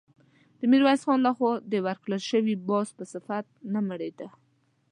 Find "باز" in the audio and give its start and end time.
2.67-2.87